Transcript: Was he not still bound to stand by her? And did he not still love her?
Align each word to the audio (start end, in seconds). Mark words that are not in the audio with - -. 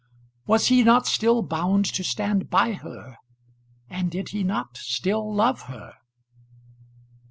Was 0.47 0.69
he 0.69 0.81
not 0.81 1.05
still 1.05 1.43
bound 1.43 1.85
to 1.85 2.03
stand 2.03 2.49
by 2.49 2.71
her? 2.73 3.17
And 3.87 4.09
did 4.09 4.29
he 4.29 4.43
not 4.43 4.75
still 4.75 5.31
love 5.31 5.61
her? 5.69 5.93